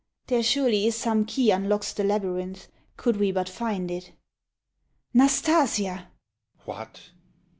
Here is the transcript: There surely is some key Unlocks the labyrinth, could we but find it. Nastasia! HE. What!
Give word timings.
There 0.25 0.41
surely 0.41 0.87
is 0.87 0.95
some 0.95 1.25
key 1.25 1.51
Unlocks 1.51 1.93
the 1.93 2.03
labyrinth, 2.03 2.69
could 2.97 3.17
we 3.17 3.31
but 3.31 3.47
find 3.47 3.91
it. 3.91 4.13
Nastasia! 5.13 6.07
HE. 6.57 6.61
What! 6.65 7.01